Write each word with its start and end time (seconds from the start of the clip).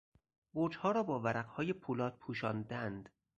برجها 0.53 0.91
را 0.91 1.03
با 1.03 1.19
ورقهای 1.19 1.73
پولاد 1.73 2.17
پوشاندهاند. 2.17 3.09